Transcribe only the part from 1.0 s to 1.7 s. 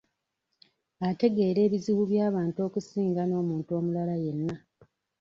Ategeera